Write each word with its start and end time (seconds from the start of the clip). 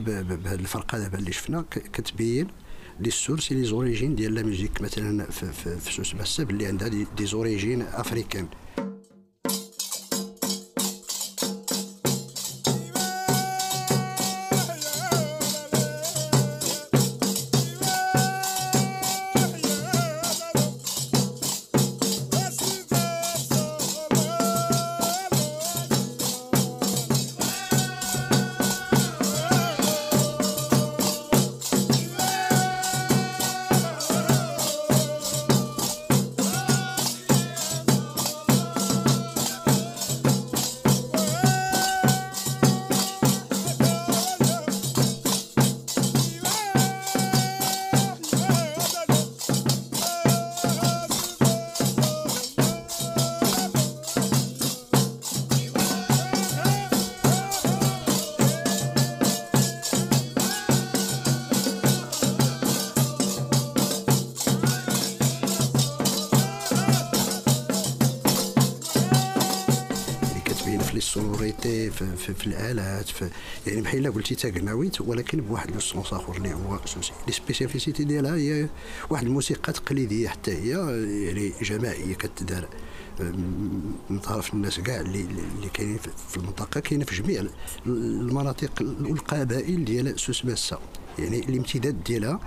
بهذه 0.00 0.60
الفرقة 0.60 0.98
دابا 0.98 1.18
اللي 1.18 1.32
شفنا 1.32 1.64
كتبين 1.70 2.48
les 3.00 3.10
sources 3.10 3.52
les 3.52 3.64
origines 3.64 4.14
ديال 4.14 4.34
la 4.34 4.42
musique 4.42 4.82
مثلا 4.82 5.30
في, 5.30 5.52
في, 5.80 5.92
سوس 5.92 6.12
بساب 6.12 6.50
اللي 6.50 6.66
عندها 6.66 6.88
des 6.88 7.26
origines 7.26 7.82
africaines 7.82 8.48
في, 71.66 72.16
في, 72.16 72.34
في 72.34 72.46
الآلات 72.46 73.08
في 73.08 73.30
يعني 73.66 73.80
بحال 73.80 74.12
قلتي 74.12 74.34
تاكناويت 74.34 75.00
ولكن 75.00 75.40
بواحد 75.40 75.70
le 75.70 75.80
sens 75.80 76.12
آخر 76.12 76.36
اللي 76.36 76.54
هو 76.54 76.80
سوسي. 76.84 77.12
les 77.26 77.32
spécificités 77.32 78.04
ديالها 78.04 78.34
هي 78.34 78.68
واحد 79.10 79.26
الموسيقى 79.26 79.72
تقليدية 79.72 80.28
حتى 80.28 80.52
هي 80.52 80.70
يعني 81.26 81.52
جماعية 81.62 82.14
كتدار 82.14 82.68
من 84.10 84.18
طرف 84.18 84.54
الناس 84.54 84.80
كاع 84.80 85.00
اللي 85.00 85.20
اللي 85.56 85.68
كاينين 85.74 85.98
في 86.28 86.36
المنطقة 86.36 86.80
كاينة 86.80 87.04
في 87.04 87.22
جميع 87.22 87.44
المناطق 87.86 88.70
والقبائل 88.80 89.84
ديال 89.84 90.20
سوس 90.20 90.42
باسا 90.42 90.80
يعني 91.18 91.38
الامتداد 91.38 92.04
ديالها 92.04 92.40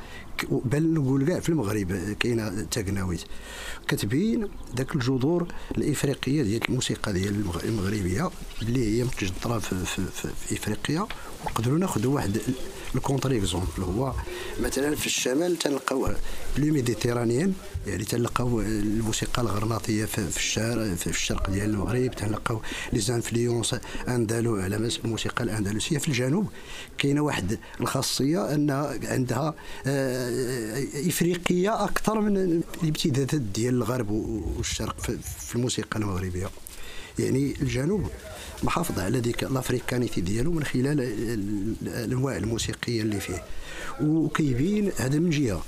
بل 0.50 0.94
نقول 0.94 1.28
كاع 1.28 1.40
في 1.40 1.50
المغرب 1.50 2.16
كاينة 2.20 2.64
تاكناويت 2.72 3.22
كتبين 3.88 4.48
ذاك 4.78 4.96
الجذور 4.96 5.48
الإفريقية 5.78 6.44
ديال 6.44 6.70
الموسيقى 6.70 7.14
ديال 7.14 7.46
المغربية 7.64 8.30
اللي 8.62 9.00
هي 9.00 9.04
متجذرة 9.04 9.60
في, 9.60 9.86
في, 9.86 10.06
في, 10.14 10.28
في 10.48 10.56
إفريقيا. 10.56 11.08
ونقدروا 11.46 11.78
ناخذوا 11.78 12.16
واحد 12.16 12.42
ال 12.96 13.38
contre-exemple 13.38 13.84
هو 13.84 14.14
مثلا 14.60 14.96
في 14.96 15.06
الشمال 15.06 15.60
تلقاو 15.60 16.08
le 16.58 16.74
méditerranéen 16.74 17.54
يعني 17.88 18.04
تلقاو 18.04 18.62
الموسيقى 18.62 19.42
الغرناطية 19.42 20.06
في 20.06 20.38
الشرق 20.38 20.94
في 20.94 21.08
الشرق 21.08 21.50
ديال 21.50 21.70
المغرب. 21.70 22.12
تلقاو 22.12 22.62
les 22.94 23.00
influences 23.00 23.76
andalouses 24.08 24.56
على 24.56 24.90
الموسيقى 25.06 25.44
الأندلسية. 25.44 25.98
في 25.98 26.08
الجنوب 26.08 26.50
كاينة 26.98 27.22
واحد 27.22 27.60
الخاصية 27.82 28.54
انها 28.54 29.00
عندها 29.04 29.56
آه، 29.88 30.29
إفريقية 31.08 31.84
أكثر 31.84 32.22
من 32.22 32.38
الامتدادات 32.84 33.42
ديال 33.42 33.74
الغرب 33.74 34.10
والشرق 34.58 35.02
في 35.48 35.56
الموسيقى 35.56 36.00
المغربية. 36.00 36.50
يعني 37.20 37.54
الجنوب 37.62 38.08
محافظ 38.64 39.00
على 39.00 39.20
ديك 39.20 39.44
ال 39.44 39.51
africanité 39.51 40.22
ديالو 40.22 40.52
من 40.52 40.64
خلال 40.64 41.02
الأنواع 41.82 42.38
الموسيقية 42.38 43.02
اللي 43.02 43.20
فيه. 43.20 43.44
وكيبين 44.02 44.92
هذا 44.98 45.20
من 45.20 45.30
جهة. 45.30 45.64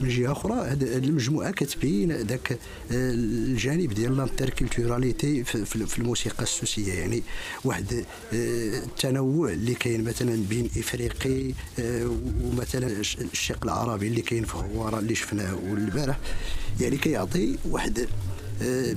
من 0.00 0.08
جهة 0.08 0.32
أخرى 0.32 0.54
هذه 0.54 0.96
المجموعة 0.96 1.50
كتبين 1.50 2.12
ذاك 2.12 2.58
الجانب 2.90 3.92
ديال 3.92 4.16
l'interculturalité 4.16 5.44
في 5.44 5.98
الموسيقى 5.98 6.42
السوسية. 6.42 6.92
يعني 6.92 7.22
واحد 7.64 7.92
آه، 7.92 8.78
التنوع 8.78 9.50
اللي 9.50 9.74
كاين 9.74 10.04
مثلا 10.04 10.42
بين 10.48 10.70
إفريقي 10.76 11.52
آه، 11.78 12.10
ومثلا 12.42 12.86
الشق 13.32 13.64
العربي 13.64 14.08
اللي 14.08 14.22
كاين 14.22 14.44
في 14.44 14.56
هواره 14.56 14.98
اللي 14.98 15.14
شفناه 15.14 15.58
والبارح 15.70 16.18
يعني 16.80 16.96
كيعطي 16.96 17.58
واحد 17.70 17.98
آه، 17.98 18.06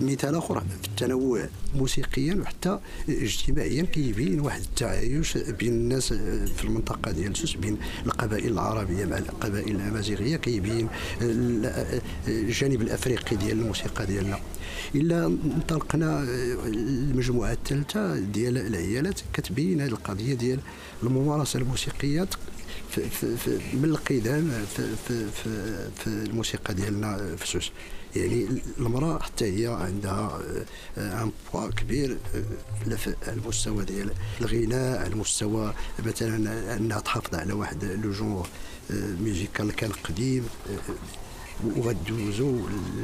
مثال 0.01 0.35
آخر 0.35 0.59
في 0.59 0.87
التنوع 0.87 1.49
موسيقيا 1.75 2.35
وحتى 2.35 2.79
اجتماعيا 3.09 3.83
كيبين 3.83 4.39
واحد 4.39 4.61
التعايش 4.61 5.37
بين 5.37 5.73
الناس 5.73 6.11
آه، 6.11 6.45
في 6.45 6.63
المنطقة 6.63 7.11
ديال 7.11 7.37
سوس 7.37 7.55
بين 7.55 7.77
القبائل 8.05 8.53
العربية 8.53 9.05
مع 9.05 9.17
القبائل 9.17 9.75
الأمازيغية 9.75 10.37
كيبين 10.37 10.87
آه، 11.21 12.01
الجانب 12.27 12.81
الأفريقي 12.81 13.35
ديال 13.35 13.59
الموسيقى 13.59 14.05
ديالنا. 14.05 14.39
إلا 14.95 15.25
انطلقنا 15.25 16.23
المجموعة 16.65 17.51
الثالثة 17.51 18.19
ديال 18.19 18.57
العيالات 18.57 19.21
كتبين 19.33 19.81
هذه 19.81 19.89
القضية 19.89 20.33
ديال 20.33 20.59
الممارسة 21.03 21.59
الموسيقية 21.59 22.27
في 22.89 23.09
في 23.09 23.59
من 23.73 23.85
القدام 23.85 24.51
في, 24.75 24.95
في, 25.07 25.31
في, 25.31 25.89
في 25.95 26.07
الموسيقى 26.07 26.73
ديالنا 26.73 27.35
في 27.35 27.47
سوس. 27.47 27.71
يعني 28.15 28.47
المرأة 28.79 29.19
حتى 29.19 29.45
هي 29.45 29.67
عندها 29.67 30.41
un 30.97 31.31
poids 31.53 31.67
كبير 31.67 32.17
على 32.87 32.97
المستوى 33.27 33.85
ديال 33.85 34.11
الغناء 34.41 34.99
على 34.99 35.07
المستوى 35.13 35.73
مثلا 36.05 36.77
أنها 36.77 36.99
تحافظ 36.99 37.35
على 37.35 37.53
واحد 37.53 37.85
le 37.85 38.11
genre 38.11 38.45
musical 38.91 39.71
كان 39.71 39.91
قديم 39.91 40.45
وغدوزو 41.77 42.59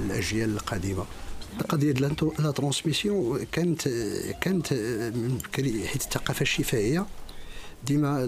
الأجيال 0.05 0.49
القديمة. 0.49 1.05
القضية 1.61 1.91
ديال 1.91 2.15
la 2.39 2.51
transmission 2.51 3.43
كانت 3.51 3.87
كانت 4.41 4.73
من 5.15 5.39
بكري 5.43 5.87
حيت 5.87 6.01
الثقافة 6.01 6.41
الشفاهية 6.41 7.05
ديما 7.87 8.25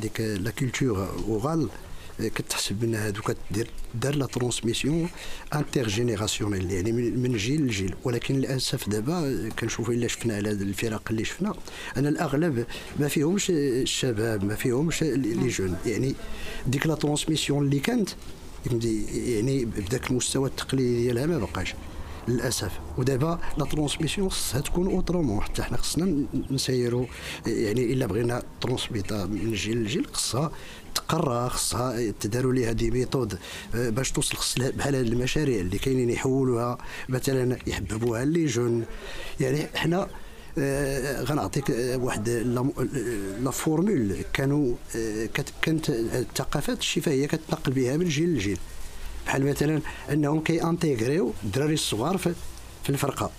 ديك 0.00 0.20
la 0.20 0.50
culture 0.50 1.08
orale 1.28 1.68
كتحسب 2.18 2.84
ان 2.84 2.94
هادو 2.94 3.20
كدير 3.22 3.70
دار 3.94 4.14
la 4.14 4.26
transmission 4.26 5.08
intergénérationnelle 5.54 6.70
يعني 6.70 6.92
من 6.92 7.36
جيل 7.36 7.66
لجيل. 7.66 7.94
ولكن 8.04 8.34
للأسف 8.34 8.88
دابا 8.88 9.48
كنشوفوا 9.58 9.94
إلا 9.94 10.08
شفنا 10.08 10.36
على 10.36 10.50
الفرق 10.50 11.02
اللي 11.10 11.24
شفنا 11.24 11.54
ان 11.96 12.06
الأغلب 12.06 12.66
ما 13.00 13.08
فيهمش 13.08 13.50
الشباب 13.50 14.44
ما 14.44 14.54
فيهمش 14.54 15.02
les 15.02 15.48
jeunes. 15.48 15.76
يعني 15.86 16.14
ديك 16.66 16.86
la 16.86 16.94
transmission 16.94 17.64
اللي 17.64 17.78
كانت 17.78 18.10
يعني 19.14 19.64
بداك 19.64 20.10
المستوى 20.10 20.48
التقليدي 20.48 21.02
ديالها 21.02 21.26
ما 21.26 21.38
بقاش. 21.38 21.74
للأسف. 22.28 22.70
ودابا 22.98 23.38
la 23.58 23.64
transmission 23.64 24.30
خصها 24.30 24.60
تكون 24.60 24.86
autrement 24.86 25.40
حتى 25.42 25.62
حنا 25.62 25.76
خصنا 25.76 26.24
نسيروا 26.50 27.06
يعني 27.46 27.92
إلا 27.92 28.06
بغينا 28.06 28.42
نترونسميتاو 28.60 29.26
من 29.26 29.52
جيل 29.52 29.84
لجيل 29.84 30.06
خصها 30.12 30.52
تقرا 30.94 31.48
خصها 31.48 32.10
تداروا 32.20 32.52
ليها 32.52 32.72
des 32.72 32.90
méthodes 32.90 33.38
آه، 33.74 33.90
باش 33.90 34.12
توصل 34.12 34.36
خص 34.36 34.58
بحال 34.58 34.94
هاد 34.94 35.06
المشاريع 35.06 35.60
اللي 35.60 35.78
كاينين 35.78 36.10
يحولوها 36.10 36.78
مثلا 37.08 37.58
يحببوها 37.66 38.24
les 38.24 38.46
jeunes 38.46 38.84
يعني 39.40 39.66
حنا 39.74 40.08
آه 40.58 41.22
غنعطيك 41.22 41.70
آه، 41.70 41.96
واحد 41.96 42.28
la 43.40 43.50
formule. 43.50 44.16
كانوا 44.32 44.74
آه 44.96 45.28
كانت 45.62 45.90
الثقافات 45.90 46.78
الشفهية 46.78 47.26
كتنقل 47.26 47.72
بها 47.72 47.96
من 47.96 48.08
جيل 48.08 48.34
لجيل. 48.34 48.58
بحال 49.26 49.46
مثلا 49.46 49.80
أنهم 50.12 50.40
كي 50.40 50.62
intégrer 50.62 51.18
يو 51.18 51.32
الدراري 51.44 51.74
الصغار 51.74 52.18
في, 52.18 52.34
في 52.82 52.90
الفرقة. 52.90 53.30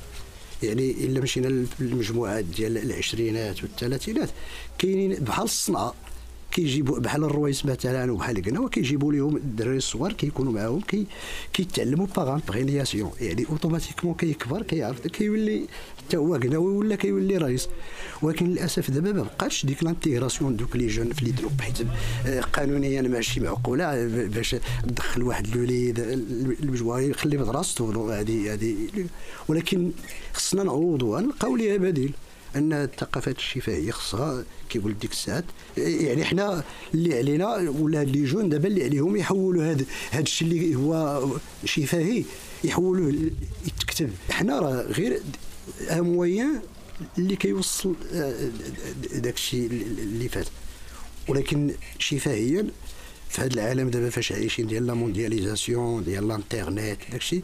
يعني 0.63 0.91
إلا 0.91 1.21
مشينا 1.21 1.65
للمجموعات 1.79 2.45
ديال 2.45 2.77
العشرينات 2.77 3.63
والثلاثينات 3.63 4.29
كاينين 4.77 5.13
بحال 5.13 5.43
الصنعة. 5.43 5.93
كيجيبوا 6.55 6.99
بحال 6.99 7.23
الرويس 7.23 7.65
مثلا 7.65 8.11
وبحال 8.11 8.41
كناوة 8.41 8.67
كيجيبوا 8.67 9.13
لهم 9.13 9.35
الدراري 9.35 9.77
الصغار 9.77 10.13
كيكونوا 10.13 10.53
معاهم 10.53 10.81
كي 10.81 11.07
كيتعلموا 11.53 12.07
par 12.15 12.33
imprégnation 12.33 13.11
يعني 13.21 13.45
automatiquement 13.49 14.15
كيكبر 14.15 14.61
كيعرف 14.61 15.07
كيولي 15.07 15.67
حتى 15.97 16.17
هو 16.17 16.35
قناوي 16.35 16.77
ولا 16.77 16.95
كيولي 16.95 17.37
رايس. 17.37 17.67
ولكن 18.21 18.45
للأسف 18.45 18.91
دابا 18.91 19.11
ما 19.11 19.23
بقاش 19.23 19.65
ديك 19.65 19.83
l'intégration 19.83 20.55
دوك 20.55 20.75
les 20.75 20.87
jeunes 20.87 21.13
في 21.13 21.25
les 21.25 21.31
groupes 21.31 21.61
حيت 21.61 21.77
قانونيا 22.53 23.01
ماشي 23.01 23.39
معقولة 23.39 24.07
باش 24.27 24.55
تدخل 24.83 25.23
واحد 25.23 25.47
الوليد 25.47 25.99
المجموعه 25.99 26.99
يخلي 26.99 27.37
بدراسته 27.37 28.19
هذه 28.19 28.53
هذه 28.53 28.75
ولكن 29.47 29.91
خصنا 30.33 30.63
نعوضوا 30.63 31.19
نلقاو 31.19 31.55
ليها 31.55 31.77
بديل. 31.77 32.13
أن 32.55 32.73
الثقافات 32.73 33.37
الشفاهية 33.37 33.91
خصها 33.91 34.43
كيقول 34.69 34.99
ديك 34.99 35.11
الساعات 35.11 35.45
يعني 35.77 36.25
حنا 36.25 36.63
اللي 36.93 37.17
علينا 37.17 37.69
ولا 37.69 38.03
لي 38.03 38.25
جون 38.25 38.49
دابا 38.49 38.67
اللي 38.67 38.83
عليهم 38.83 39.15
يحولوا 39.15 39.71
هذا 39.71 39.85
هذا 40.11 40.21
الشيء 40.23 40.47
اللي 40.47 40.75
هو 40.75 41.27
شفاهي 41.65 42.23
يحولوه 42.63 43.31
يتكتب. 43.67 44.09
حنا 44.29 44.59
راه 44.59 44.81
غير 44.81 45.21
ان 45.91 46.61
اللي 47.17 47.35
كيوصل 47.35 47.95
آه، 48.13 48.49
داك 49.13 49.33
الشيء 49.33 49.65
اللي 49.71 50.29
فات. 50.29 50.47
ولكن 51.27 51.73
شفاهيا 51.99 52.67
في 53.29 53.41
هذا 53.41 53.53
العالم 53.53 53.89
دابا 53.89 54.09
فاش 54.09 54.31
عايشين 54.31 54.67
ديال 54.67 54.87
la 54.87 54.93
mondialisation 54.93 56.03
ديال 56.03 56.23
الانترنت 56.23 56.97
داكشي 57.11 57.41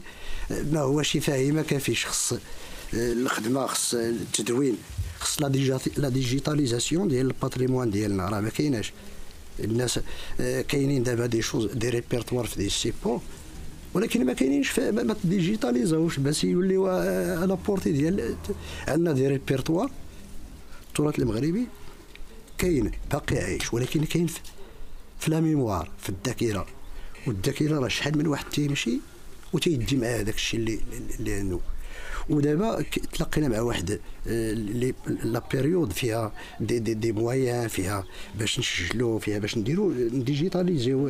ما 0.50 0.80
هو 0.80 1.02
شفاهي 1.02 1.52
ما 1.52 1.62
كافيش. 1.62 2.06
خص 2.06 2.34
الخدمة 2.94 3.66
خص 3.66 3.94
التدوين. 3.94 4.76
خص 5.22 5.42
la 5.96 6.08
digitalisation 6.08 7.08
ديال 7.08 7.26
ال 7.26 7.32
patrimoine 7.32 7.90
ديالنا. 7.90 8.28
راه 8.28 8.40
ما 8.40 8.48
كايناش. 8.48 8.92
الناس 9.60 10.00
آه، 10.40 10.62
كاينين 10.62 11.02
دابا 11.02 11.26
des 11.26 11.42
choses 11.42 11.72
des 11.72 11.88
répertoires 11.88 12.46
في 12.46 12.56
disponibles 12.56 13.20
ولكن 13.94 14.26
ما 14.26 14.32
كاينينش 14.32 14.80
ما 14.80 15.16
ديجيتاليزاوش. 15.24 16.18
باش 16.18 16.44
يوليو 16.44 16.86
à 16.86 17.10
la 17.10 17.58
portée 17.66 17.92
ديال 17.92 18.36
عندنا 18.88 19.12
des 19.12 19.28
répertoires 19.28 19.90
التراث 20.88 21.18
المغربي 21.18 21.66
كاين 22.58 22.90
باقي 23.12 23.38
عايش 23.38 23.74
ولكن 23.74 24.04
كاين 24.04 24.26
في 25.20 25.30
la 25.30 25.40
mémoire 25.40 25.90
في 25.98 26.08
الذاكرة. 26.08 26.66
والذاكرة 27.26 27.78
راه 27.78 27.88
شحال 27.88 28.18
من 28.18 28.26
واحد 28.26 28.44
تيمشي 28.50 29.00
وتيدي 29.52 29.96
معاه 29.96 30.20
هذاك 30.20 30.34
الشيء 30.34 30.60
اللي 30.60 30.80
اللي 31.20 31.34
عنده 31.34 31.58
ودابا 32.30 32.82
تلاقينا 33.12 33.48
مع 33.48 33.60
واحد 33.60 34.00
آه، 34.28 34.52
la 35.24 35.42
période 35.52 35.92
فيها 35.92 36.32
دي 36.60 36.78
دي, 36.78 36.94
دي 36.94 37.12
مويان 37.12 37.68
فيها 37.68 38.04
باش 38.38 38.58
نسجلوا 38.58 39.18
فيها 39.18 39.38
باش 39.38 39.58
نديروا 39.58 39.92
digitaliser 40.08 40.91
يو 40.91 41.06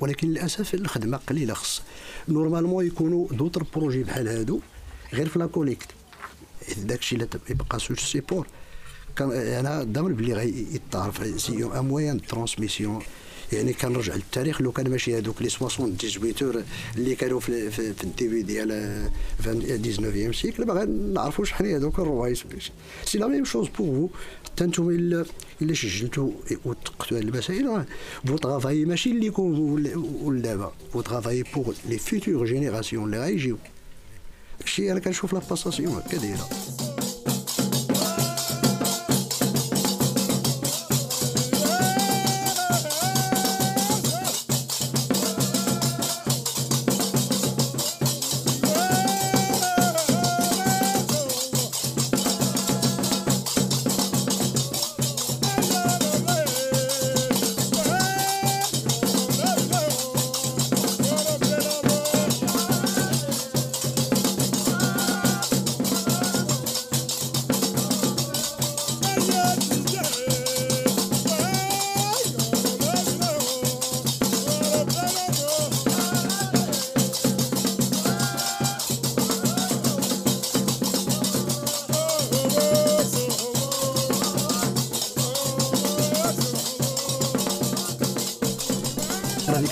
ولكن 0.00 0.28
للأسف 0.28 0.74
الخدمة 0.74 1.16
قليلة 1.16 1.54
خص. 1.54 1.82
normalement 2.28 2.86
يكونوا 2.86 3.28
d'autres 3.28 3.64
projets 3.76 4.02
بحال 4.02 4.28
هادو 4.28 4.60
غير 5.14 5.28
في 5.28 5.38
la 5.38 5.46
collecte. 5.46 5.86
داك 6.76 6.98
الشيء 6.98 7.18
اللي 7.18 7.28
يبقى 7.50 7.78
ce 7.78 7.94
support. 7.94 8.46
كان 9.16 9.32
أنا 9.32 9.82
ضامن 9.82 10.14
بلي 10.14 10.32
غيتعرف 10.32 11.40
c'est 11.40 11.64
un 11.64 11.84
moyen 11.84 12.22
transmission 12.22 13.02
يعني 13.52 13.72
كنرجع 13.72 14.14
للتاريخ 14.14 14.62
لو 14.62 14.72
كان 14.72 14.90
ماشي 14.90 15.18
هذوك 15.18 15.42
les 15.42 15.48
78 15.48 16.64
اللي 16.96 17.14
كانوا 17.14 17.40
في, 17.40 17.70
في, 17.70 17.92
في 18.18 18.42
ديال 18.42 19.10
19 19.82 20.32
siècle 20.32 20.64
باغي 20.64 20.86
نعرفوا 20.86 21.44
شحال 21.44 21.66
هذوك 21.66 21.98
الروايس. 21.98 22.44
c'est 23.04 23.18
la 23.18 23.26
même 23.26 23.44
chose 23.44 23.68
pour 23.78 24.08
vous 24.08 24.08
حتى 24.44 24.64
أنتم 24.64 24.88
إلا 24.90 25.24
إلا 25.62 25.74
سجلتوا 25.74 26.30
وثقتوا 26.64 27.18
هذه 27.18 27.22
المسائل 27.22 27.84
votre 28.26 28.36
travail 28.36 28.84
ماشي 28.84 29.10
اللي 29.10 29.26
يكون 29.26 30.42
دابا. 30.42 30.72
votre 30.92 31.00
travail 31.00 31.44
pour 31.54 31.74
les 31.88 31.98
futures 31.98 32.46
générations 32.46 33.04
اللي 33.04 33.18
غايجيو 33.18 33.56
الشيء 34.64 34.92
أنا 34.92 35.00
كنشوف 35.00 35.32
la 35.32 35.40
passation 35.50 36.02
هكا 36.06 36.95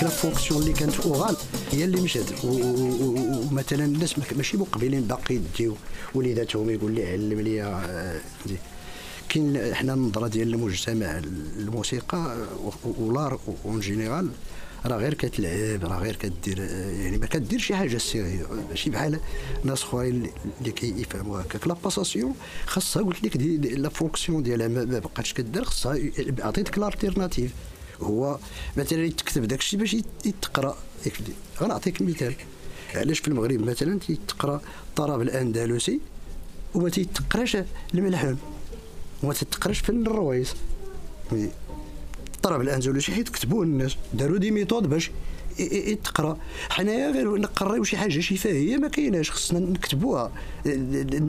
fonction 0.09 0.63
اللي 0.63 0.73
كانت 0.73 1.01
orale 1.01 1.37
هي 1.73 1.85
اللي 1.85 2.01
مشات. 2.01 2.45
ومثلا 2.45 3.85
الناس 3.85 4.15
ماشي 4.37 4.57
مقبلين 4.57 5.01
باقي 5.01 5.35
يديو. 5.35 5.75
وليداتهم 6.15 6.71
يقول 6.71 6.93
لي 6.93 7.13
علم 7.13 7.41
لي 7.41 7.63
آه، 7.63 8.21
كاين 9.29 9.75
حنا 9.75 9.95
النظرة 9.95 10.29
ديال 10.29 10.55
المجتمع 10.55 11.21
الموسيقى 11.57 12.37
ولا 12.99 13.11
l'art 13.11 13.41
en 13.65 13.81
général 13.81 14.31
راه 14.87 14.97
غير 14.97 15.15
كتلعب 15.15 15.85
راه 15.85 15.99
غير 15.99 16.17
كدير 16.17 16.59
يعني 17.01 17.19
ما 17.19 17.27
كدير 17.27 17.59
شي 17.59 17.77
حاجة 17.77 17.99
sérieux 17.99 18.47
ماشي 18.71 18.91
بحال 18.91 19.21
ناس 19.65 19.83
أخرين 19.83 20.31
اللي 20.61 20.73
كيفهموا 20.73 21.41
هكاك. 21.41 21.67
la 21.67 21.77
passation 21.85 22.35
خاصها 22.67 23.03
قلت 23.03 23.25
لك 23.25 23.37
la 23.79 23.89
fonction 23.89 24.43
ديالها 24.43 24.69
ما 24.69 24.99
بقاتش 24.99 25.33
كدير 25.33 25.65
خاصها 25.65 25.99
عطيتك 26.39 26.79
l'alternative 26.79 27.51
هو 28.05 28.39
مثلا 28.77 29.05
يتكتب 29.05 29.45
داك 29.45 29.59
الشيء 29.59 29.81
باش 29.81 29.97
يتقرأ 30.25 30.77
غنعطيك 31.61 32.03
مثال. 32.03 32.35
علاش 32.95 33.19
في 33.19 33.29
المغرب 33.29 33.61
مثلا 33.61 33.99
تيتقرأ 33.99 34.61
الطرب 34.89 35.23
الأندلسي 35.23 36.01
وما 36.75 36.89
تيتقراش 36.89 37.57
الملحون؟ 37.95 38.39
وما 39.23 39.35
تتقراش 39.35 39.79
فن 39.79 40.07
الروايس 40.07 40.55
الطرب 42.35 42.61
الأندلسي 42.61 43.13
حيت 43.13 43.29
كتبوه 43.29 43.63
الناس 43.63 43.97
داروا 44.15 44.39
des 44.39 44.51
méthodes 44.51 44.89
باش 44.89 45.11
تقرأ. 46.05 46.39
حنايا 46.71 47.11
غير 47.11 47.37
نقراو 47.37 47.85
شي 47.85 47.97
حاجة 47.97 48.21
شفاهيه 48.21 48.77
ما 48.77 48.89
كايناش 48.89 49.31
خصنا 49.31 49.59
نكتبوها. 49.59 50.33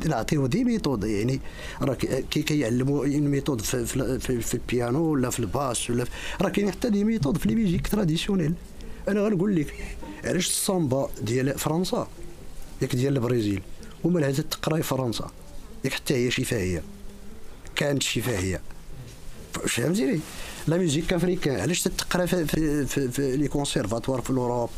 نعطيو 0.06 0.48
des 0.48 0.64
méthodes 0.64 1.04
يعني 1.04 1.40
راه 1.82 1.94
كي 2.32 2.42
كيعلموا 2.42 3.06
méthode 3.06 3.62
في, 3.62 3.86
في, 3.86 4.20
في, 4.20 4.42
في 4.42 4.54
البيانو 4.54 5.04
ولا 5.04 5.30
في 5.30 5.40
الباس 5.40 5.90
ولا 5.90 6.06
راه 6.42 6.50
كاين 6.50 6.72
حتى 6.72 6.90
des 6.90 7.04
méthodes 7.04 7.38
في 7.38 7.50
les 7.50 7.56
musiques 7.56 7.88
traditionnelles. 7.88 8.54
أنا 9.08 9.22
غنقول 9.22 9.56
لك 9.56 9.74
علاش 10.24 10.48
الصامبا 10.48 11.10
ديال 11.22 11.60
فرنسا 11.60 12.08
ياك 12.82 12.96
ديال 12.96 13.16
البرازيل 13.16 13.62
هما 14.06 14.20
لها 14.20 14.32
تقراي 14.32 14.84
فرنسا. 14.84 15.32
ياك 15.86 15.94
حتى 15.94 16.14
هي 16.14 16.32
شفاهيه 16.32 16.84
كانت 17.76 18.04
شفاهيه 18.04 18.62
فهمتيني؟ 19.54 20.20
la 20.68 20.78
musique 20.78 21.14
africaine 21.14 21.60
علاش 21.60 21.82
تقرا 21.82 22.26
في, 22.26 22.46
في, 22.46 23.08
في, 23.08 23.38
les 23.38 23.48
conservatoires 23.48 24.22
في 24.22 24.30
Europe 24.30 24.70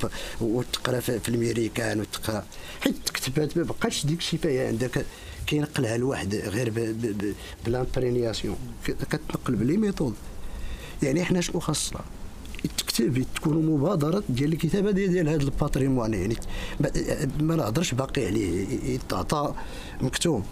وتقرا 0.41 0.99
في, 0.99 1.29
الميريكان 1.29 1.99
وتقرا 1.99 2.45
حيت 2.81 2.95
إلا 2.95 3.06
تكتبات 3.06 3.57
ما 3.57 3.63
بقاش 3.63 4.05
ديك 4.05 4.19
الشفاهيه 4.19 4.67
عندك 4.67 5.05
كينقلها 5.47 5.95
الواحد 5.95 6.35
غير 6.35 6.93
ب 7.65 7.71
l'imprégnation 7.71 8.57
كتنقل 8.85 9.55
ب 9.55 9.61
les 9.61 9.77
méthodes 9.77 10.13
يعني 11.03 11.21
إحنا 11.21 11.41
شنو 11.41 11.59
خاصنا 11.59 12.01
تكتب 12.77 13.25
تكون 13.35 13.65
مبادرة 13.65 14.23
ديال 14.29 14.53
الكتابة 14.53 14.91
ديال, 14.91 15.11
ديال 15.11 15.29
هذا 15.29 15.43
ال 15.43 15.50
patrimoine 15.50 16.13
يعني 16.13 16.35
ما 17.39 17.55
نهضرش 17.55 17.93
باقي 17.93 18.25
عليه 18.25 18.67
يتعطى 18.83 19.53
مكتوب 20.01 20.43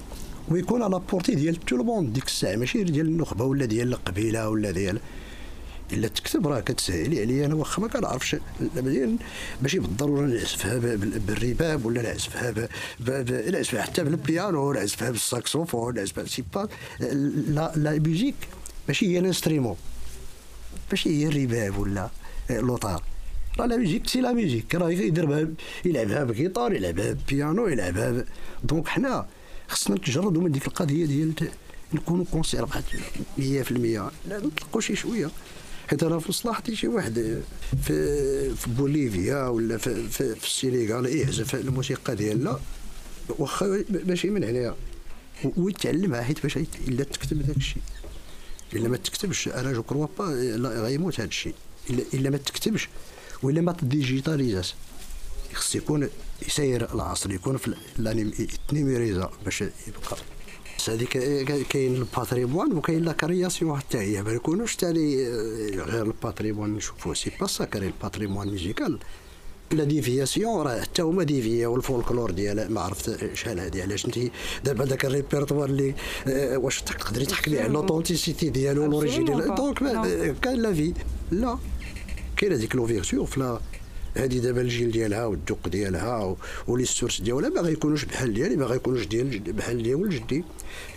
ويكون 0.50 0.82
à 0.82 0.89
la 0.89 1.02
portée 1.12 1.36
ديال 1.36 1.56
tous 1.56 2.02
ديك 2.02 2.26
الساعة 2.26 2.56
ماشي 2.56 2.84
ديال 2.84 3.06
النخبه 3.06 3.46
ولا 3.46 3.66
ديال 3.66 3.88
القبيله 3.88 4.50
ولا 4.50 4.72
ديال 4.72 5.00
إلا 5.94 6.08
تكتب 6.08 6.48
راه 6.48 6.60
كتسهلي 6.60 7.22
عليا 7.22 7.46
أنا 7.46 7.56
واخا 7.56 7.82
ما 7.82 7.88
كنعرفش. 7.88 8.36
ماشي 9.62 9.80
بالضرورة 9.80 10.26
نعزفها 10.26 10.78
بالرباب 10.98 11.86
ولا 11.86 12.02
نعزفها 12.02 12.70
نعزفها 13.52 13.82
حتى 13.82 14.04
بالبيانو 14.04 14.74
نعزفها 14.74 15.12
بالساكسوفون 15.12 15.96
نعزفها 15.96 16.26
c'est 16.26 16.44
pas 16.54 16.68
la 17.00 17.72
la 17.76 18.00
musique 18.00 18.36
ماشي 18.88 19.08
هي 19.08 19.20
l'instrument 19.20 19.76
ماشي 20.92 21.10
هي 21.10 21.28
الرباب 21.28 21.78
ولا 21.78 22.10
لوطار 22.50 23.04
راه 23.60 23.66
la 23.66 23.78
musique 23.78 24.08
c'est 24.08 24.22
la 24.22 24.34
musique 24.34 24.76
راه 24.76 24.90
يدير 24.90 25.50
يلعبها 25.86 26.24
بالكيتار 26.24 26.74
يلعبها 26.74 27.14
بالبيانو 27.14 27.68
يلعبها 27.68 28.26
donc 28.64 28.88
حنا 28.88 29.28
خصنا 29.68 29.96
نتجردوا 29.96 30.42
من 30.42 30.52
ديك 30.52 30.68
القضية 30.68 31.06
ديال 31.06 31.34
نكونوا 31.94 32.26
conservateurs 32.32 32.84
100% 33.38 33.42
لا 33.42 34.12
نطلقوا 34.30 34.82
شي 34.82 34.96
شوية. 34.96 35.30
حيت 35.90 36.04
أنا 36.04 36.20
في 36.20 36.30
مصلحتي 36.30 36.76
شي 36.76 36.88
واحد 36.88 37.42
في 37.84 38.56
في 38.56 38.70
بوليفيا 38.70 39.48
ولا 39.48 39.78
في, 39.78 40.10
في, 40.10 40.36
في 40.36 40.46
السينيغال 40.46 41.06
يعزف 41.06 41.56
الموسيقى 41.56 42.16
ديالنا 42.16 42.60
واخا 43.30 43.84
ماشي 44.06 44.30
من 44.30 44.44
عليها 44.44 44.76
ويتعلمها 45.58 46.22
حيت 46.24 46.44
باش 46.44 46.58
إلا 46.88 47.04
تكتب 47.04 47.48
داك 47.48 47.58
الشيء. 47.58 47.82
إلا 48.74 48.90
ما 48.90 48.98
تكتبش 48.98 49.48
أنا 49.48 49.74
je 49.74 49.84
crois 49.84 50.08
pas 50.20 50.26
غيموت 50.82 51.20
هذا 51.20 51.30
الشيء. 51.30 51.56
الا 51.90 52.04
إلا 52.14 52.30
ما 52.30 52.38
تكتبش 52.38 52.90
ولا 53.44 53.62
ما 53.62 53.72
تديجيتاليزاش 53.72 54.74
خص 55.54 55.76
يكون 55.76 56.10
يسير 56.48 56.94
العصر 56.94 57.32
يكون 57.32 57.58
في 57.58 57.76
يتنيميريزا 58.00 59.32
باش 59.46 59.62
يبقى. 59.62 60.18
هذيك 60.90 61.18
كاين 61.68 61.96
ال 61.96 62.03
patrimoine 62.03 62.78
وكاين 62.78 63.04
la 63.04 63.12
création 63.12 63.78
حتى 63.78 63.98
هي 63.98 64.24
ما 64.24 64.32
يكونوش 64.32 64.76
تالي 64.76 65.30
غير 65.82 66.06
ال 66.06 66.12
patrimoine 66.12 66.70
نشوفوه 66.76 67.14
c'est 67.14 67.32
pas 67.40 67.48
sacré 67.48 67.88
ال 67.88 67.93
patrimoine 67.93 68.48
musical 68.48 69.00
la 69.72 69.84
déviation 69.84 70.62
راه 70.62 70.82
حتى 70.82 71.02
هما 71.02 71.24
dévié 71.24 71.68
والفولكلور 71.68 72.32
ديال 72.32 72.74
ما 72.74 72.82
عرفت 72.82 73.34
شحال 73.34 73.60
هذه 73.60 73.82
علاش 73.82 74.06
انت 74.06 74.20
دابا 74.64 74.86
داك 74.86 75.06
الريبرتوار 75.06 75.70
اللي 75.70 75.96
واش 76.56 76.82
تقدري 76.82 77.26
تحكمي 77.26 77.60
على 77.60 77.74
l'authenticité 77.74 78.50
ديالو 78.50 78.86
l'origine 78.86 79.26
donc 79.26 79.78
كان 80.42 80.62
la 80.62 80.74
vie. 80.74 80.94
لا. 81.32 81.58
كاين 82.38 82.54
هذيك 82.54 82.76
l'ouverture 82.76 83.26
في 83.26 83.60
هذه 84.16 84.40
دابا 84.40 84.62
الجيل 84.62 84.92
ديالها 84.92 85.26
والذوق 85.26 85.68
ديالها 85.68 86.36
و 86.68 86.72
les 86.72 86.86
sources 86.86 87.22
ديالها 87.22 87.50
ما 87.50 87.62
غيكونوش 87.62 88.06
بحال 88.06 88.34
ديالي 88.34 88.56
ما 88.56 88.66
غيكونوش 88.66 89.06
ديال 89.06 89.40
بحال 89.40 89.84
ديال 89.84 89.96
ولد 89.96 90.44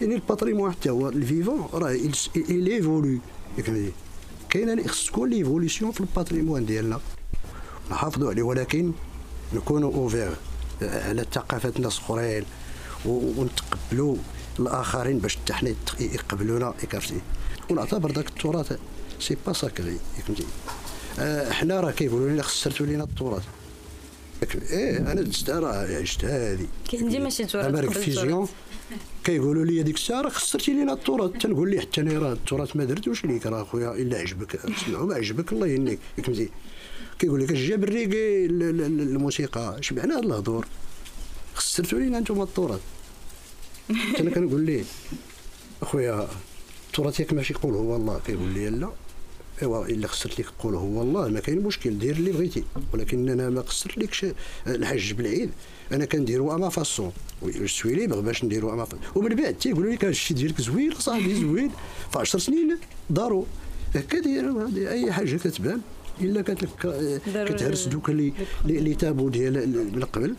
يعني 0.00 0.14
ال 0.14 0.19
patrimoine 0.19 0.72
حتى 0.72 0.90
هو 0.90 1.08
ال 1.08 1.17
vivant 1.17 1.68
راه 1.72 1.90
évolué 2.50 3.18
كاينة 4.50 4.86
خص 4.86 5.06
تكون 5.06 5.30
l'évolution 5.30 5.92
في 5.92 6.00
ال 6.00 6.06
patrimoine 6.06 6.66
ديالنا. 6.66 7.00
نحافظوا 7.90 8.30
عليه 8.30 8.42
ولكن 8.42 8.92
نكونوا 9.52 9.94
ouverts 9.94 10.36
على 10.82 11.26
ثقافه 11.32 11.72
الناس 11.76 11.98
اخرين 11.98 12.44
ونتقبلوا 13.04 14.16
الآخرين 14.58 15.18
باش 15.18 15.36
حتى 15.36 15.54
حنا 15.54 15.74
يقبلونا 16.00 16.74
ونعتبر 17.70 18.12
ذاك 18.12 18.28
التراث 18.28 18.78
c'est 19.20 19.36
pas 19.46 19.52
sacré 19.52 19.98
فهمتي 20.26 20.44
حنا 21.50 21.80
راه 21.80 21.90
كيقولوا 21.90 22.30
لنا 22.30 22.42
خسرتوا 22.42 22.86
لنا 22.86 23.04
التراث. 23.04 23.42
إيه 24.70 24.98
أنا 24.98 25.22
دزت 25.22 25.50
راه 25.50 25.98
عشت 26.00 26.24
هذه 26.24 26.66
كاين 26.90 27.08
ديما 27.08 27.30
شي 27.30 27.44
تراث 27.44 27.98
fusion 27.98 28.48
كيقولوا 29.24 29.64
لي 29.64 29.80
هذيك 29.80 29.96
الساعة 29.96 30.20
راه 30.20 30.28
خسرتي 30.28 30.72
لينا 30.72 30.92
التراث. 30.92 31.30
تنقول 31.30 31.70
لي 31.70 31.80
حتى 31.80 32.00
أنا 32.00 32.18
راه 32.18 32.32
التراث 32.32 32.76
ما 32.76 32.84
درتوش 32.84 33.24
ليك 33.24 33.46
راه 33.46 33.64
خويا 33.64 33.92
إلا 33.92 34.18
عجبك 34.18 34.56
اسمعوا 34.56 35.06
ما 35.06 35.14
عجبك 35.14 35.52
الله 35.52 35.66
يهنيك. 35.66 35.98
فهمتي 36.16 36.48
كيقول 37.18 37.44
لك 37.44 37.52
اش 37.52 37.58
جاب 37.58 37.84
الريغي 37.84 38.46
الموسيقى. 38.46 39.78
اش 39.78 39.92
معنى 39.92 40.12
هذا 40.12 40.20
الهضور؟ 40.20 40.66
خسرتوا 41.54 41.98
لينا 41.98 42.18
أنتم 42.18 42.42
التراث. 42.42 42.80
أنا 44.20 44.30
كنقول 44.30 44.60
ليه 44.60 44.84
أخويا 45.82 46.28
التراث 46.88 47.20
ياك 47.20 47.32
ماشي 47.32 47.52
يقول 47.52 47.74
هو 47.74 47.96
الله 47.96 48.20
كيقول 48.26 48.48
لي 48.48 48.70
لا. 48.70 48.90
إيوا 49.62 49.86
إلا 49.86 50.06
خسرت 50.06 50.40
لك 50.40 50.46
قول 50.58 50.74
هو 50.74 51.02
الله 51.02 51.28
ما 51.28 51.40
كاين 51.40 51.60
مشكل 51.60 51.98
دير 51.98 52.16
اللي 52.16 52.32
بغيتي. 52.32 52.64
ولكن 52.92 53.28
أنا 53.28 53.50
ما 53.50 53.62
خسرت 53.62 53.98
لكش 53.98 54.26
الحاج 54.66 55.12
بلعيد. 55.12 55.50
أنا 55.92 56.04
كنديرو 56.04 56.54
à 56.54 56.59
ma 56.59 56.68
façon 56.68 57.12
suis 57.66 57.94
libre 57.94 58.20
باش 58.20 58.44
نديرو 58.44 58.72
à 58.72 58.76
ma 58.76 58.84
façon 58.84 59.00
ومن 59.14 59.36
بعد 59.36 59.54
تيقولوا 59.54 59.92
لك 59.92 60.04
الشيء 60.04 60.36
ديالك 60.36 60.60
زوين 60.60 60.94
صاحبي 60.94 61.34
زوين. 61.34 61.70
في 62.12 62.18
10 62.18 62.38
سنين 62.38 62.78
دارو. 63.10 63.46
هكا 63.94 64.18
داير 64.20 64.66
أي 64.90 65.12
حاجة 65.12 65.36
كتبان. 65.36 65.80
إلا 66.20 66.42
كانت 66.42 66.62
لك 66.62 67.12
كتهرس 67.48 67.86
دوك 67.86 68.10
اللي 68.10 68.32
اللي 68.64 68.94
tabous 68.94 69.30
ديال 69.30 69.68
من 69.94 70.04
قبل. 70.04 70.34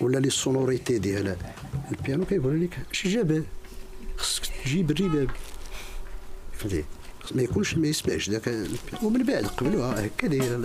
ولا 0.00 0.18
les 0.18 0.30
sonorités 0.30 0.98
ديال 0.98 1.36
البيانو 1.92 2.24
كيقول 2.24 2.62
لك 2.62 2.78
اش 2.92 3.06
جابه. 3.06 3.42
خصك 4.16 4.42
تجيب 4.64 4.90
الرباب. 4.90 5.30
فهمتي؟ 6.58 6.84
ما 7.34 7.42
يكونش 7.42 7.74
ما 7.74 7.86
يسمعش 7.88 8.30
ذاك 8.30 8.54
ومن 9.02 9.22
بعد 9.22 9.44
قبلوها 9.46 10.06
هكا 10.06 10.26
دايره 10.28 10.56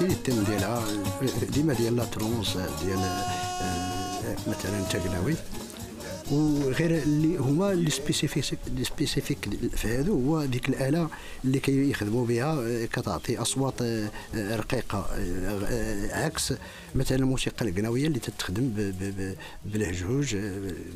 ال 0.00 0.07
thème 0.07 0.44
ديالها 0.44 0.82
ديما 1.52 1.74
ديال 1.74 1.96
la 1.96 2.04
transe 2.04 2.56
ديال 2.56 2.98
آه، 2.98 4.36
مثلا 4.46 4.84
تاكناوي 4.90 5.34
وغير 6.32 7.02
اللي 7.02 7.36
هما 7.36 7.72
اللي 7.72 7.90
spécifique 7.90 8.44
spécifique 8.82 9.48
في 9.76 9.88
هذا 9.88 10.10
هو 10.10 10.44
ديك 10.44 10.68
الآلة 10.68 11.08
اللي 11.44 11.58
كيخدموا 11.58 12.26
بها 12.26 12.52
آه، 12.52 12.84
كتعطي 12.86 13.38
أصوات 13.38 13.82
آه، 13.82 14.10
رقيقة 14.34 15.06
عكس 16.10 16.54
مثلا 16.94 17.18
الموسيقى 17.18 17.68
القناويه 17.68 18.06
اللي 18.06 18.18
تتخدم 18.18 18.92
بالهجوج 19.64 20.36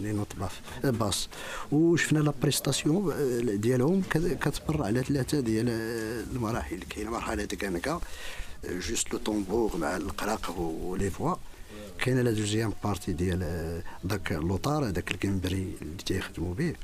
les 0.00 0.12
notes 0.12 0.32
basses. 0.84 1.28
وشفنا 1.72 2.18
la 2.18 2.32
prestation 2.42 3.14
ديالهم 3.60 4.02
كتبر 4.40 4.82
على 4.82 5.02
ثلاثة 5.02 5.40
ديال 5.40 5.68
المراحل. 6.32 6.78
كاين 6.90 7.08
مرحلة 7.08 7.44
كانكا 7.44 8.00
juste 8.64 9.12
le 9.12 9.18
tambour 9.18 9.76
مع 9.76 9.96
القراق 9.96 10.60
و 10.60 10.73
les 10.73 11.10
voix. 11.10 11.34
كاينة 11.98 12.22
la 12.22 12.30
deuxième 12.30 12.72
partie 12.84 13.12
ديال 13.12 13.82
داك 14.04 14.32
لوطار 14.32 14.88
هذاك 14.88 15.10
الكمبري 15.10 15.72
اللي 15.82 16.02
تيخدموا 16.06 16.54
به 16.54 16.74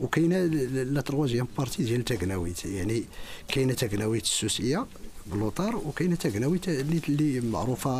وكاينه 0.00 0.44
la 0.84 1.00
troisième 1.00 1.48
partie 1.58 1.84
ديال 1.84 2.04
تاكناويت. 2.04 2.64
يعني 2.64 3.04
كاينة 3.48 3.74
تاكناويت 3.74 4.22
السوسيه 4.22 4.86
باللوطار 5.26 5.76
وكاينه 5.76 6.16
تاكناويت 6.16 6.68
اللي 6.68 7.00
اللي 7.08 7.40
معروفه 7.40 7.90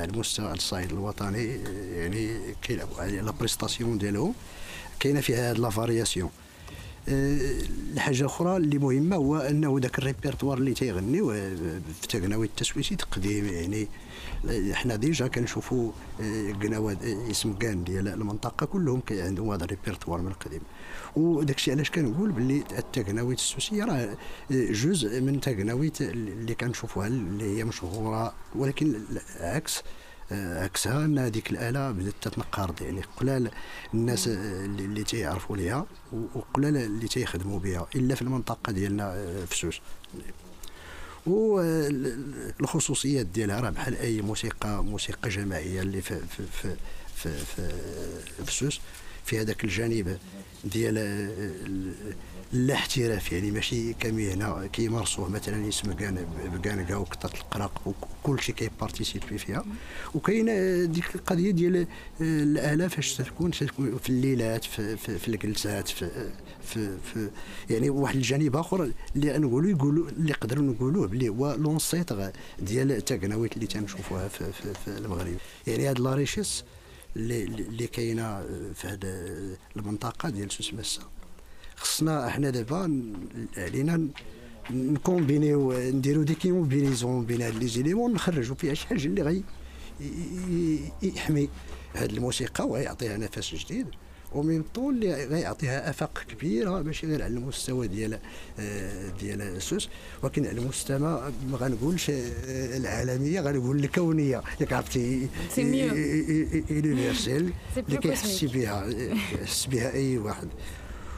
على 0.00 0.10
المستوى 0.14 0.52
الصعيد 0.52 0.92
الوطني. 0.92 1.44
يعني 1.96 2.38
كيلعبوا 2.62 2.96
على 2.96 3.20
la 3.20 3.30
prestation 3.30 3.98
ديالهم 3.98 4.34
كاينة 5.00 5.20
فيها 5.20 5.50
هاد 5.50 5.58
la 5.58 5.70
variation. 5.70 6.30
الحاجة 7.08 8.26
أخرى 8.26 8.56
اللي 8.56 8.78
مهمة 8.78 9.16
هو 9.16 9.36
أنه 9.36 9.78
ذاك 9.80 9.98
الريبرتوار 9.98 10.58
اللي 10.58 10.74
تيغنيو 10.74 11.32
في 12.00 12.08
تقناوي 12.08 12.46
السوسية 12.46 12.96
قديم 12.96 13.46
يعني 13.46 13.88
حنا 14.74 14.96
déjà 14.96 15.26
كنشوفوا 15.26 15.92
قناوات 16.62 17.04
اسم 17.04 17.52
كان 17.52 17.84
ديال 17.84 18.08
المنطقة 18.08 18.66
كلهم 18.66 19.02
عندهم 19.10 19.50
هذا 19.50 19.64
الريبرتوار 19.64 20.20
من 20.20 20.28
القديم. 20.30 20.60
وداك 21.16 21.56
الشيء 21.56 21.74
علاش 21.74 21.90
كنقول 21.90 22.32
باللي 22.32 22.64
التقناويت 22.78 23.38
السوسيه 23.38 23.84
راه 23.84 24.16
جزء 24.50 25.20
من 25.20 25.40
تقناويت 25.40 26.00
اللي 26.00 26.54
كنشوفوها 26.54 27.06
اللي 27.06 27.58
هي 27.58 27.64
مشهورة 27.64 28.34
ولكن 28.54 28.94
عكس 29.40 29.82
عكسها 30.32 31.04
أن 31.04 31.18
هذيك 31.18 31.50
الآلة 31.50 31.90
بدأت 31.90 32.14
تتنقرض 32.22 32.82
يعني 32.82 33.02
قلال 33.16 33.50
الناس 33.94 34.28
اللي 34.28 35.04
تيعرفوا 35.04 35.56
ليها 35.56 35.86
وقلال 36.34 36.76
اللي 36.76 37.08
تيخدموا 37.08 37.58
بها 37.58 37.86
إلا 37.94 38.14
في 38.14 38.22
المنطقة 38.22 38.72
ديالنا 38.72 39.14
آه، 39.14 39.44
في 39.44 39.56
سوس. 39.56 39.80
والخصوصيات 41.26 43.26
ديالها 43.26 43.60
راه 43.60 43.70
بحال 43.70 43.96
أي 43.96 44.22
موسيقى 44.22 44.84
موسيقى 44.84 45.28
جماعية 45.28 45.82
اللي 45.82 46.02
في 46.02 46.20
في 46.20 46.42
في 46.52 46.76
في, 47.14 47.44
في, 47.44 47.68
في 48.46 48.52
سوس 48.52 48.80
في 49.24 49.40
هذاك 49.40 49.64
الجانب 49.64 50.18
ديال 50.64 50.98
الاحتراف 52.52 53.32
يعني 53.32 53.50
ماشي 53.50 53.92
كمهنه 53.92 54.66
كيمارسوه 54.66 55.28
مثلا 55.28 55.66
يسمى 55.66 55.94
كان 55.94 56.26
بكانكا 56.54 56.96
وكثرة 56.96 57.34
القراق 57.40 57.82
وكل 57.86 58.40
شيء 58.42 58.54
كي 58.54 58.68
participer 58.68 59.38
فيها. 59.38 59.64
وكاينه 60.14 60.84
ديك 60.84 61.14
القضية 61.14 61.50
ديال 61.50 61.86
الاله 62.20 62.88
فاش 62.88 63.14
تكون؟ 63.14 63.50
تكون 63.50 63.98
في 63.98 64.10
الليلات 64.10 64.64
في, 64.64 64.96
في, 64.96 65.18
في 65.18 65.28
الجلسات 65.28 65.88
في, 65.88 66.30
في, 66.64 66.98
في 67.14 67.30
يعني 67.70 67.90
واحد 67.90 68.16
الجانب 68.16 68.56
آخر 68.56 68.92
اللي 69.16 69.38
نقولوا 69.38 69.70
يقولوا 69.70 70.08
اللي 70.08 70.32
نقدروا 70.32 70.64
نقولوه 70.64 71.06
بلي 71.06 71.28
هو 71.28 71.54
l'ancêtre 71.54 72.30
ديال 72.58 72.92
التقناويت 72.92 73.54
اللي 73.54 73.66
تنشوفوها 73.66 74.28
في, 74.28 74.52
في, 74.52 74.74
في 74.84 74.98
المغرب. 74.98 75.36
يعني 75.66 75.88
هاد 75.88 75.98
la 75.98 76.14
richesse 76.14 76.64
اللي 77.16 77.86
كاينة 77.86 78.40
في 78.74 78.86
هذه 78.88 79.56
المنطقة 79.76 80.30
ديال 80.30 80.52
سوس 80.52 80.74
مسا 80.74 81.02
خصنا 81.82 82.26
إحنا 82.28 82.50
دابا 82.50 83.12
علينا 83.56 84.08
نكومبينيو 84.70 85.72
نديرو 85.72 86.22
des 86.22 86.34
combinaisons 86.34 87.24
بين 87.24 87.42
هاد 87.42 87.54
les 87.54 87.66
éléments 87.66 88.12
نخرجوا 88.12 88.56
فيها 88.56 88.74
شي 88.74 88.86
حاجة 88.86 89.04
اللي 89.06 89.22
غي 89.22 89.42
يحمي 91.02 91.48
هاد 91.94 92.12
الموسيقى 92.12 92.68
ويعطيها 92.68 93.16
نفس 93.16 93.54
جديد. 93.54 93.86
ومن 94.34 94.62
طول 94.74 94.94
اللي 94.94 95.24
غيعطيها 95.24 95.90
آفاق 95.90 96.24
كبيرة 96.28 96.82
ماشي 96.82 97.06
غير 97.06 97.22
على 97.22 97.34
المستوى 97.34 97.88
ديال 97.88 98.18
آه، 98.58 99.08
ديال 99.20 99.62
سوس 99.62 99.88
ولكن 100.22 100.46
على 100.46 100.60
المستوى 100.60 100.98
ما 101.50 101.56
غنقولش 101.56 102.10
آه، 102.10 102.76
العالمية 102.76 103.40
غنقول 103.40 103.84
الكونية. 103.84 104.42
ياك 104.60 104.72
عرفتي 104.72 105.28
universel 106.70 107.52
اللي 107.76 107.96
كيحس 107.98 108.44
بها 108.44 108.86
يحس 109.32 109.66
بها 109.66 109.92
أي 109.92 110.18
واحد. 110.18 110.48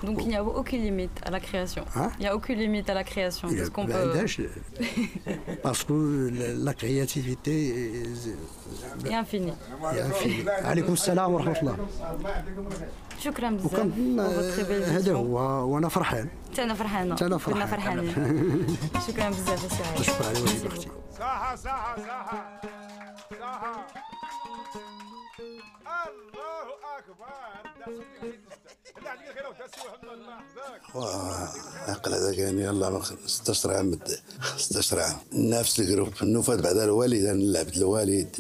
Donc 0.08 0.18
il 0.24 0.30
n'y 0.30 0.36
a 0.36 0.44
aucune 0.44 0.82
limite 0.90 1.18
à 1.28 1.30
la 1.30 1.42
création. 1.48 1.84
Hein 1.96 2.10
il 2.20 2.22
n'y 2.22 2.28
a 2.28 2.36
aucune 2.38 2.60
limite 2.66 2.90
à 2.90 2.94
la 2.94 3.04
création. 3.04 3.48
Parce 3.50 3.70
qu'on 3.70 3.86
peut... 3.86 4.26
Parce 5.62 5.84
que 5.84 5.98
la 6.68 6.74
créativité 6.74 7.56
est 9.06 9.14
infinie. 9.14 9.54
est 9.96 10.02
infinie. 10.12 10.46
عليكم 10.48 10.94
السلام 10.94 11.34
ورحمة 11.34 11.60
الله. 11.60 11.78
شكرا 13.20 13.50
بزاف 13.50 14.72
هذا 14.72 15.14
هو 15.14 15.36
وانا 15.74 15.90
فرحان. 15.90 16.28
انا 16.60 16.74
فرحانة. 16.74 17.16
انا 17.22 17.38
فرحان. 17.38 17.54
كنا 17.54 17.66
فرحانين. 17.66 18.14
شكرا 19.08 19.30
بزاف 19.30 19.66
السعيد. 19.66 20.02
شكرا 20.02 20.28
على 20.28 20.40
واجب 20.40 20.66
اختي. 20.66 20.88
صحة 21.20 21.56
صحة 21.56 21.96
صحة 21.98 22.62
صحة 23.40 23.88
الله 25.41 26.67
أكبر. 26.97 27.35
عقل 31.89 32.15
هذا 32.15 32.35
كان 32.37 32.59
يلا 32.59 33.01
16 33.27 33.71
عام 33.73 33.99
16 34.57 35.01
عام 35.01 35.17
نفس 35.33 35.81
الجروب. 35.81 36.09
النوفات 36.23 36.59
بعد 36.59 36.77
الوالد. 36.77 37.25
أنا 37.25 37.43
لعبت 37.43 37.77
الوالد. 37.77 38.37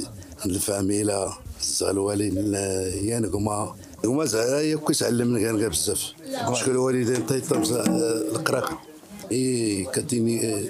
الفاميلا. 0.47 1.39
الوالد. 1.83 2.35
يان 3.05 3.31
كما 3.31 3.77
كما 4.03 4.25
هي 4.35 4.77
كويس 4.77 5.03
علمنا 5.03 5.41
كان 5.41 5.69
بزاف. 5.69 6.13
شكون 6.53 6.73
الوالدين 6.73 7.27
طيب 7.27 7.43
القراقه 8.33 8.79
إي 9.33 9.85
كاتيني 9.85 10.69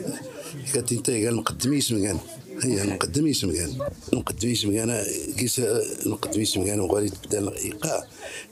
كاتيني 0.74 1.26
قال 1.26 1.36
مقدمي 1.36 1.78
اسم 1.78 2.02
كان 2.02 2.18
هي 2.62 2.82
نقدم 2.82 3.26
اسم 3.26 3.52
كان. 3.52 3.78
نقدم 4.12 4.50
اسم 4.52 4.72
كان. 4.72 5.04
كيس 5.36 5.60
نقدم 6.06 6.40
اسم 6.40 6.64
كان 6.64 6.80
وغادي 6.80 7.08
تبدا 7.08 7.38
الإيقاع. 7.38 8.04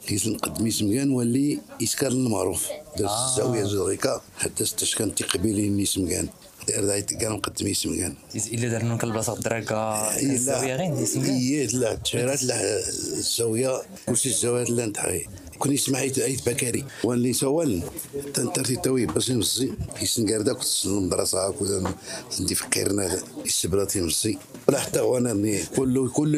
كيس 0.07 0.27
نقدم 0.27 0.67
اسم 0.67 0.95
كان 0.95 1.11
ولي 1.11 1.59
يسكر 1.81 2.09
المعروف. 2.09 2.69
دار. 2.99 3.11
الزاوية 3.29 3.65
زغيكا 3.65 4.21
حتى 4.37 4.65
ستاش 4.65 4.95
كان 4.95 5.15
تقبيلي 5.15 5.83
اسم 5.83 6.09
كان. 6.09 6.29
كان 7.21 7.33
نقدم 7.33 7.67
اسم 7.67 7.97
كان. 7.97 8.15
إلا 8.53 8.69
دار 8.69 8.95
لك 8.95 9.05
البلاصه 9.05 9.33
الدراكه 9.35 9.77
الزاوية 10.21 10.77
غير 10.77 11.03
اسم 11.03 11.23
كان. 11.23 11.81
لا. 11.81 11.95
تشيرات 11.95 12.43
لا. 12.43 12.79
الزاوية. 13.19 13.83
كلشي 14.07 14.29
الزاويات 14.29 14.71
لا 14.71 14.87
نتحي 14.87 15.27
كوني 15.63 15.77
سمعت 15.77 16.19
ايت 16.19 16.49
بكاري. 16.49 16.85
وأني 17.05 17.33
سوال 17.33 17.83
تنترتي 18.35 18.77
توي 18.77 19.07
بس 19.07 19.31
نمزي 19.31 19.73
كيسن 20.01 20.27
كاردا 20.27 20.53
كنت 20.53 20.67
المدرسة 20.85 21.51
كنت 21.51 21.95
ندي 22.41 22.55
فكرنا 22.55 23.23
السبراتي 23.45 24.01
مزي 24.01 24.39
ولا 24.69 24.81
حتى 24.81 25.01
وأنا 25.01 25.33
كل 25.77 26.11
كل 26.11 26.37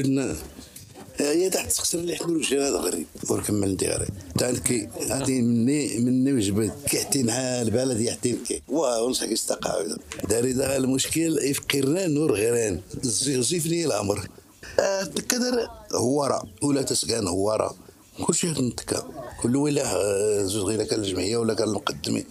هي 1.16 1.50
تحت 1.50 1.72
تخسر 1.72 1.98
اللي 1.98 2.16
حنا 2.16 2.28
الوجه 2.28 2.68
هذا 2.68 2.76
غريب. 2.76 3.06
وركمل 3.30 3.70
أنت 3.70 3.84
غريب. 3.84 4.08
تانكي 4.38 4.88
هذه 5.10 5.40
مني 5.40 5.98
مني 5.98 6.32
وجبت 6.32 6.72
كي 6.87 7.30
حال 7.30 7.70
بلدي 7.70 8.06
يحتين 8.06 8.38
كي. 8.48 8.62
واه 8.68 9.02
ونصحك 9.02 9.30
يستقع 9.30 9.82
داري 10.28 10.52
دا 10.52 10.76
المشكل 10.76 11.38
يفكرنا 11.42 12.06
نور 12.06 12.32
غيران. 12.32 12.80
زيفني 13.02 13.84
الأمر. 13.84 14.28
آه، 14.80 15.04
كدر 15.04 15.68
هوارا 15.94 16.42
ولا 16.62 16.82
تسكان 16.82 17.26
هوارا 17.26 17.68
كل 17.68 17.84
شيء 18.35 18.62
نتكا 18.62 19.09
كل 19.42 19.57
ولا 19.57 19.94
آه، 19.94 20.42
زوج 20.42 20.64
غير 20.68 20.83
كان 20.85 21.00
الجمعية 21.00 21.37
ولا 21.37 21.55
كان 21.55 21.68
المقدمي 21.68 22.24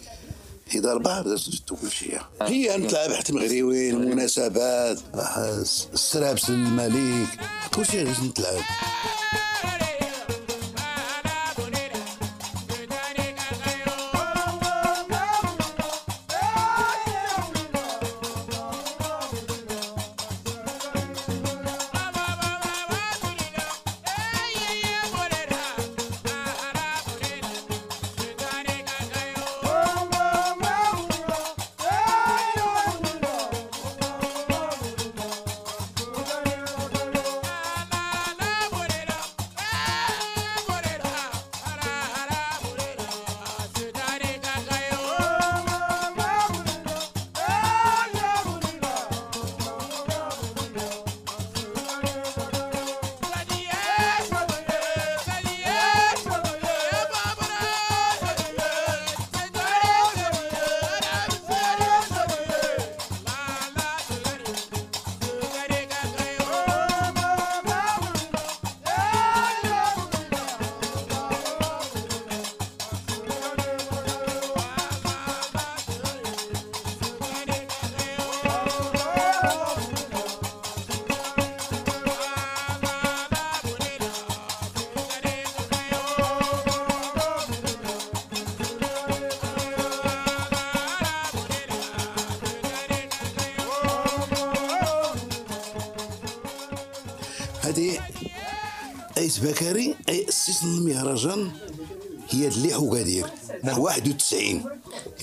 إذا 0.75 0.91
أربعة 0.91 1.35
زدت 1.35 1.69
كل 1.81 1.91
شيء 1.91 2.19
هي 2.41 2.77
نتلعب 2.77 3.11
حتى 3.13 3.33
مغريوين 3.33 3.95
المناسبات 3.95 4.99
السرابس 5.93 6.49
الملك. 6.49 7.27
كل 7.75 7.85
شيء 7.85 8.07
نتلعب. 8.23 8.61
بكري 99.27 99.95
أسس 100.09 100.63
المهرجان 100.63 101.51
هي 102.29 102.47
اللي 102.47 102.75
وقادير 102.75 103.25
91 103.63 104.61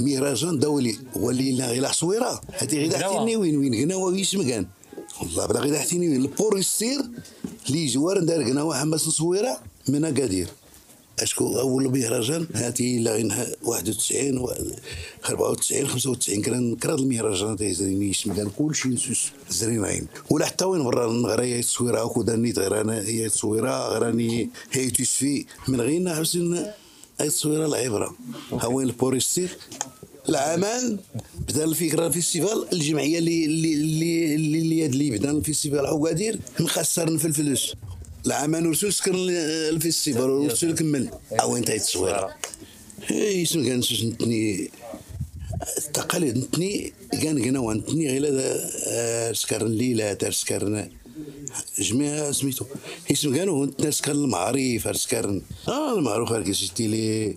مهرجان 0.00 0.58
دولي. 0.58 0.98
ولينا 1.16 1.66
غير 1.66 1.86
حصويره 1.88 2.40
هذه 2.52 2.76
غير 2.76 2.98
حتيني 2.98 3.36
وين 3.36 3.56
وين 3.56 3.74
هنا 3.74 3.94
ويش 3.96 4.36
مكان 4.36 4.66
والله 5.20 5.46
بلا 5.46 5.60
غير 5.60 5.78
حتيني 5.78 6.08
وين. 6.08 6.20
البور 6.20 6.58
يصير 6.58 7.00
لي 7.68 7.86
جوار 7.86 8.20
دار 8.20 8.42
قناوه 8.42 8.80
حماس 8.80 9.08
نصويره 9.08 9.60
من 9.88 10.04
أكادير. 10.04 10.48
أشكو 11.20 11.60
أول 11.60 11.98
مهرجان 11.98 12.46
هاتي 12.54 12.98
لا 12.98 13.12
غينها 13.12 13.46
91 13.62 14.38
و 14.38 14.52
94 15.30 15.86
95 15.86 16.42
كان 16.42 16.76
كرا 16.76 16.94
المهرجانات 16.94 17.62
زريني 17.62 18.12
كان 18.36 18.50
كلشي 18.58 18.88
نسوس 18.88 19.30
زرين 19.50 19.84
عين 19.84 20.06
ولا 20.30 20.46
حتى 20.46 20.64
وين 20.64 20.84
برا 20.84 21.12
نغرا 21.12 21.42
يا 21.42 21.60
تصويره 21.60 22.12
نيت 22.28 22.58
غير 22.58 22.80
أنا 22.80 23.00
هي 23.00 23.28
تصويره 23.28 23.88
غراني 23.88 24.50
هي 24.72 24.90
تسفي 24.90 25.46
من 25.68 25.80
غينا 25.80 26.14
حسن 26.14 26.66
اي 27.20 27.28
تصويره 27.28 27.66
العبرة. 27.66 28.16
ها 28.52 28.66
وين 28.66 28.88
البوريستير 28.88 29.56
العامان 30.28 30.98
بدأ 31.48 31.64
الفكرة 31.64 32.06
الفيستيفال 32.06 32.66
الجمعية 32.72 33.18
اللي 33.18 33.44
اللي 33.44 33.74
اللي 33.74 34.34
اللي, 34.34 34.86
اللي, 34.86 35.10
بدا 35.10 35.30
الفيستيفال 35.30 35.86
عقادير 35.86 36.38
مخسرن 36.60 37.16
في 37.16 37.24
الفلوس 37.24 37.74
العامان 38.26 38.66
ورسول 38.66 38.92
سكر 38.92 39.14
الفيستيفال 39.14 40.30
ورسول 40.30 40.74
كمل. 40.74 41.10
أو 41.32 41.56
انت 41.56 41.70
التصويره 41.70 42.34
إيه، 43.10 43.42
اسم 43.42 43.64
كان 43.64 43.78
نتني 43.78 44.70
التقاليد 45.78 46.38
نتني 46.38 46.92
كان 47.12 47.44
كنا 47.44 47.74
نتني 47.74 48.08
غير 48.08 48.28
هذا 48.28 49.32
سكر 49.32 49.66
الليلة 49.66 50.12
تاع 50.12 50.30
سكر 50.30 50.88
جميع 51.78 52.32
سميتو. 52.32 52.64
اسم 53.10 53.34
كانوا 53.34 53.90
سكر 53.90 54.12
المعاريف 54.12 54.96
سكر 54.96 55.42
آه 55.68 55.98
المعروف 55.98 56.32
هاك 56.32 56.52
سيتي 56.52 56.86
لي 56.86 57.36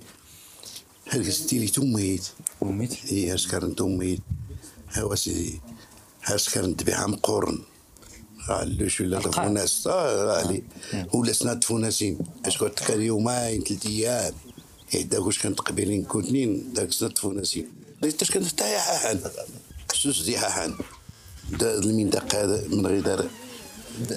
هاك 1.09 1.29
سيتي 1.29 1.59
لي 1.59 1.67
توميت. 1.67 2.27
وميت 2.62 3.12
إي 3.12 3.38
سكر 3.38 3.69
توميت. 3.69 4.19
هوا 4.97 5.15
سيدي 5.15 5.62
ها 6.23 6.38
سكر 6.38 6.71
تبيعها 6.71 7.07
مقورن 7.07 7.59
علوش 8.49 9.01
ولا 9.01 9.19
تفوناس 9.19 9.88
آه 9.88 10.25
غالي 10.25 10.63
ولا 11.13 11.33
سنة 11.33 11.53
تفوناسين 11.53 12.17
اشكون 12.45 12.75
تكال 12.75 13.01
يومين 13.01 13.63
ثلاث 13.63 13.86
أيام. 13.86 14.33
يعدا 14.93 15.19
واش 15.19 15.39
كانت 15.39 15.59
قبيلين 15.59 16.03
كوتنين 16.03 16.73
داك 16.73 16.91
سنة 16.91 17.09
تفوناسين 17.09 17.67
كانت 18.11 18.49
تاع 18.49 18.79
حاحان. 18.79 19.19
سوس 19.93 20.21
دي 20.21 20.37
حاحان. 20.37 20.75
المنطقة 21.61 22.63
من 22.67 22.87
غير 22.87 23.01
دار. 23.01 23.29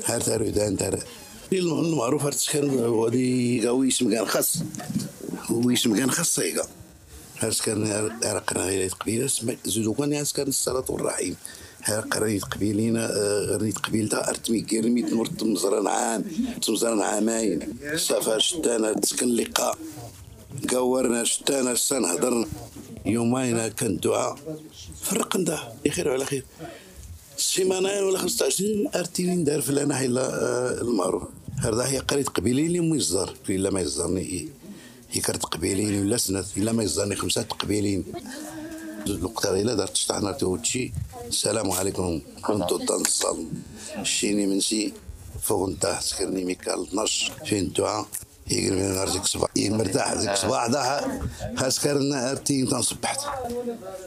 هار 0.05 0.23
دار 0.23 0.51
دان 0.51 0.77
دار 0.77 1.03
المعروف 1.53 2.23
هار 2.23 2.33
تسكن 2.33 2.71
ودي 2.71 3.67
قوي 3.67 3.89
اسم 3.89 4.11
كان 4.11 4.27
خاص. 4.27 4.59
ويسم 5.51 5.97
كان 5.97 6.11
خاص 6.11 6.35
صيغه 6.35 6.69
هاس 7.39 7.63
كان 7.63 7.87
عرقنا 8.25 8.65
غير 8.65 8.91
قبيلة. 8.91 9.31
زودو 9.65 9.95
كان 9.95 10.25
كان 10.25 10.49
الصلاة 10.49 10.85
والرحيم. 10.89 11.37
ها 11.85 12.01
قريت 12.01 12.45
قبيلينا 12.45 13.09
قريت 13.53 13.79
قبيلتا 13.79 14.29
ارتمي 14.29 14.61
كيرميت 14.61 15.13
نور 15.13 15.27
تمزران 15.27 15.87
عام 15.87 16.25
تمزران 16.63 17.01
عامين 17.01 17.79
صافا 17.97 18.39
شتانا 18.39 18.93
تسكن 18.93 19.29
لقاء. 19.29 19.79
قورنا 20.69 21.25
شتانا 21.25 21.75
سنهضر 21.75 22.49
يومين 23.07 23.69
كان 23.69 23.97
دعاء. 23.97 24.37
فرق 25.03 25.37
ده 25.37 25.59
يخير 25.85 26.13
على 26.13 26.25
خير. 26.25 26.45
سيمانين 27.37 28.03
ولا 28.03 28.19
15 28.19 28.91
ارتينين 28.95 29.45
دار 29.45 29.61
في 29.61 29.83
أنا 29.83 29.95
حيلا 29.95 30.81
المعروف. 30.81 31.23
هذا 31.59 31.87
هي 31.87 31.99
قريت 31.99 32.29
قبيلين 32.29 32.67
اللي 32.67 32.81
ما 32.81 32.97
يصدر 32.97 33.35
إلا 33.51 33.71
ما 33.71 33.81
يصدرني 33.81 34.49
هي 35.11 35.21
كرت 35.21 35.45
قبيلين 35.45 36.01
ولا 36.01 36.17
سنة 36.17 36.45
إلا 36.57 36.73
ما 36.73 36.83
يصدرني 36.83 37.17
خمسة 37.17 37.43
قبيلين 37.43 38.05
الوقت 39.07 39.47
إلا 39.47 39.75
دارت 39.75 39.97
شطحنا 39.97 40.33
توتشي 40.33 40.93
السلام 41.29 41.71
عليكم. 41.71 42.21
كنت 42.43 42.71
تنصل. 42.89 43.47
شيني 44.03 44.47
منسي. 44.47 44.93
فوق 45.43 45.69
نتاع 45.69 46.01
سكرني 46.01 46.45
ميكال. 46.45 46.83
12 46.83 47.33
فين 47.47 47.73
دعاء. 47.73 48.07
يقرب 48.51 48.79
من 48.79 48.95
نهار 48.95 49.09
زيك 49.11 49.25
صباح 49.25 49.51
مرتاح 49.57 50.15
زيك 50.15 50.35
صباح 50.35 50.67
ضاع 50.67 51.21
هاسكرنا 51.59 52.31
ارتين 52.31 52.69
تنصبحت 52.69 53.21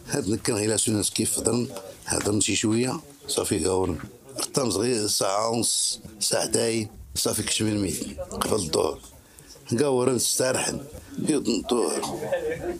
هاد 0.09 0.29
نكن 0.29 0.53
غير 0.53 0.77
سوناس 0.77 1.09
كيف 1.09 1.33
فضرن 1.33 1.67
هضرن 2.05 2.41
شي 2.41 2.55
شوية. 2.55 2.99
صافي 3.27 3.65
قاورن 3.65 3.97
رطم 4.39 4.71
صغير 4.71 5.07
ساعة 5.07 5.49
ونص 5.49 5.99
ساعتين 6.19 6.89
صافي 7.15 7.43
كشمل 7.43 7.79
ميت 7.79 8.19
قبل 8.19 8.55
الظهر 8.55 8.99
قاورن 9.79 10.15
استرحن 10.15 10.79
يضن 11.29 11.55
الظهر 11.55 12.19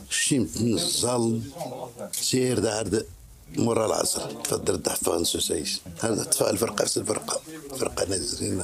شيمت 0.09 0.61
نزل 0.61 1.41
سير 2.11 2.59
دار 2.59 3.03
مرة 3.55 3.85
العصر. 3.85 4.21
تفضل 4.21 4.73
الدحفة 4.73 5.23
سوسيس 5.23 5.81
هذا 5.99 6.23
تفا 6.23 6.49
الفرقة 6.49 6.83
نفس 6.83 6.97
الفرقة. 6.97 7.41
فرقة 7.79 8.05
نازلين. 8.05 8.63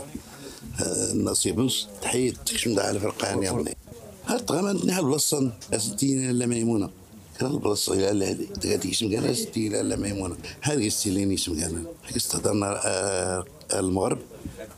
نصيبوس 1.13 1.87
تحية 2.01 2.31
تكشم 2.31 2.79
على 2.79 2.91
الفرقة 2.91 3.27
يعني 3.27 3.45
يعني 3.45 3.77
هاد 4.25 4.51
غامان 4.51 4.79
نحل 4.85 5.03
بلاصة 5.03 5.51
أستين 5.73 6.31
لا 6.31 6.45
ميمونة. 6.45 6.89
كان 7.39 7.51
البلاصة 7.51 7.93
إلى 7.93 8.11
لا 8.19 8.33
تقاتي 8.33 8.91
اسم 8.91 9.11
كان 9.11 9.23
أستين 9.23 9.75
لا 9.75 9.95
ميمونة. 9.95 10.35
هذه 10.61 10.87
استيلين 10.87 11.31
اسم 11.33 11.59
كان 11.59 11.85
استهدرنا 12.17 12.81
المغرب. 13.73 14.19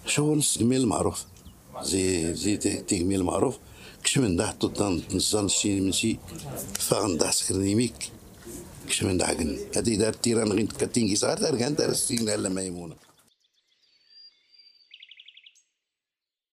شو 0.05 0.35
نص 0.35 0.57
جميل 0.57 0.81
المعروف 0.81 1.25
زي 1.83 2.33
زي 2.33 2.57
تجميل 2.57 3.19
المعروف 3.19 3.57
كش 4.03 4.17
من 4.17 4.35
ده 4.35 4.51
تضن 4.51 5.01
نزان 5.13 5.47
شي 5.47 5.79
من 5.79 5.91
شي 5.91 6.17
فغن 6.79 7.17
ده 7.17 7.31
سكرنيميك 7.31 8.11
كش 8.89 9.03
من 9.03 9.21
عقن 9.21 9.57
هذه 9.75 9.95
دار 9.95 10.13
تيران 10.13 10.51
غين. 10.51 10.67
كيسار 10.67 11.37
دار 11.37 11.55
كان 11.55 11.75
دار 11.75 11.89
السين 11.89 12.25
لا 12.25 12.49
ميمونة. 12.49 12.95